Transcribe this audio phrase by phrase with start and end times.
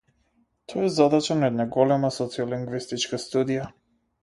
[0.71, 3.71] Тоа е задача на една голема социолингвистичка студија.